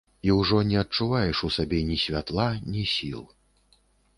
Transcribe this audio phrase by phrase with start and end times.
[0.27, 3.21] І ўжо не адчуваеш ў сабе ні святла, ні сіл.